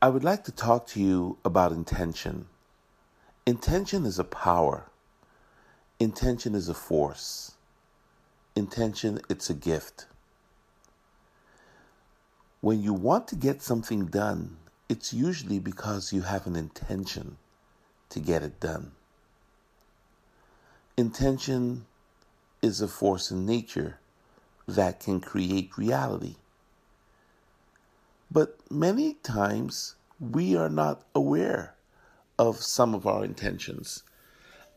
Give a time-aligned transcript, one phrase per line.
[0.00, 2.46] I would like to talk to you about intention.
[3.44, 4.84] Intention is a power.
[5.98, 7.54] Intention is a force.
[8.54, 10.06] Intention, it's a gift.
[12.60, 14.58] When you want to get something done,
[14.88, 17.36] it's usually because you have an intention
[18.10, 18.92] to get it done.
[20.96, 21.86] Intention
[22.62, 23.98] is a force in nature
[24.68, 26.36] that can create reality.
[28.30, 31.74] But many times we are not aware
[32.38, 34.02] of some of our intentions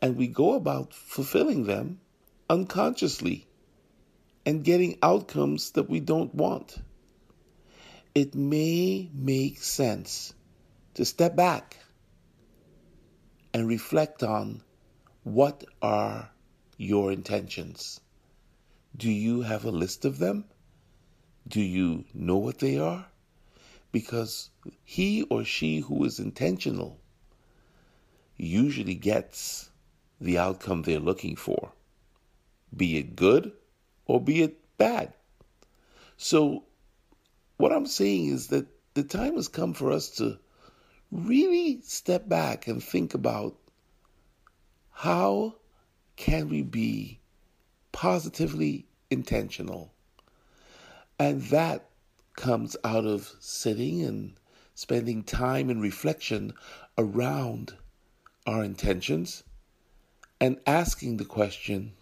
[0.00, 2.00] and we go about fulfilling them
[2.48, 3.46] unconsciously
[4.44, 6.76] and getting outcomes that we don't want.
[8.14, 10.34] It may make sense
[10.94, 11.78] to step back
[13.54, 14.62] and reflect on
[15.22, 16.30] what are
[16.76, 18.00] your intentions.
[18.96, 20.46] Do you have a list of them?
[21.46, 23.06] Do you know what they are?
[23.92, 24.50] Because
[24.82, 26.98] he or she who is intentional
[28.36, 29.70] usually gets
[30.20, 31.72] the outcome they're looking for,
[32.74, 33.52] be it good
[34.06, 35.12] or be it bad.
[36.16, 36.64] So,
[37.58, 40.38] what I'm saying is that the time has come for us to
[41.10, 43.56] really step back and think about
[44.90, 45.56] how
[46.16, 47.20] can we be
[47.92, 49.92] positively intentional
[51.18, 51.91] and that
[52.36, 54.34] comes out of sitting and
[54.74, 56.52] spending time in reflection
[56.98, 57.74] around
[58.46, 59.44] our intentions
[60.40, 61.92] and asking the question,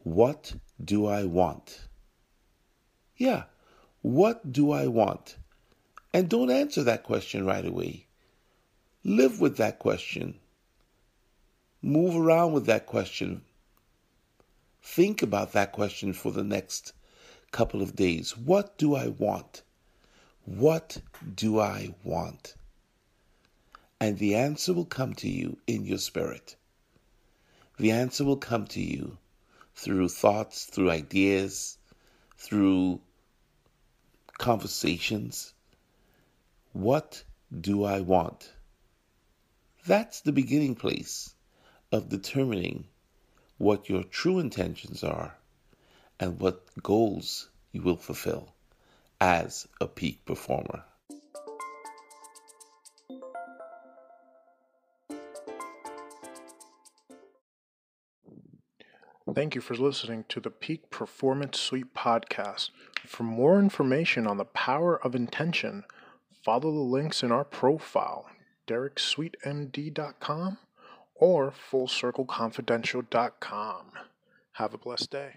[0.00, 1.88] What do I want?
[3.16, 3.44] Yeah,
[4.02, 5.36] what do I want?
[6.12, 8.06] And don't answer that question right away.
[9.04, 10.38] Live with that question.
[11.82, 13.42] Move around with that question.
[14.82, 16.92] Think about that question for the next
[17.50, 18.36] couple of days.
[18.36, 19.62] What do I want?
[20.44, 20.98] What
[21.34, 22.54] do I want?
[24.00, 26.56] And the answer will come to you in your spirit.
[27.78, 29.18] The answer will come to you
[29.74, 31.78] through thoughts, through ideas,
[32.36, 33.00] through
[34.38, 35.54] conversations.
[36.72, 37.24] What
[37.60, 38.52] do I want?
[39.86, 41.34] That's the beginning place
[41.90, 42.88] of determining
[43.56, 45.37] what your true intentions are
[46.20, 48.54] and what goals you will fulfill
[49.20, 50.84] as a peak performer.
[59.34, 62.70] Thank you for listening to the Peak Performance Suite podcast.
[63.06, 65.84] For more information on the power of intention,
[66.42, 68.30] follow the links in our profile,
[68.66, 70.56] DerekSuiteMD.com
[71.14, 73.84] or FullCircleConfidential.com.
[74.52, 75.36] Have a blessed day.